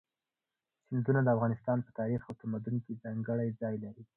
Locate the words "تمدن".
2.41-2.75